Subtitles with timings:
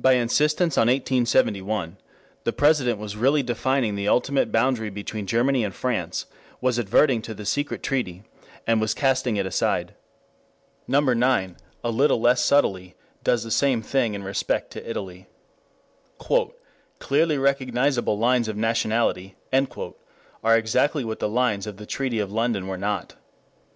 [0.00, 1.96] By insistence on "1871"
[2.42, 6.26] the President was really defining the ultimate boundary between Germany and France,
[6.60, 8.24] was adverting to the secret treaty,
[8.66, 9.94] and was casting it aside.
[10.88, 15.28] Number nine, a little less subtly, does the same thing in respect to Italy.
[16.98, 19.36] "Clearly recognizable lines of nationality"
[20.42, 23.14] are exactly what the lines of the Treaty of London were not.